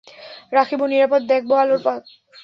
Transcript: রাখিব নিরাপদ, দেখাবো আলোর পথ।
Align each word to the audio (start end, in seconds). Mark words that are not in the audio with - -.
রাখিব 0.53 0.81
নিরাপদ, 0.83 1.21
দেখাবো 1.23 1.53
আলোর 1.55 1.79
পথ। 1.83 2.03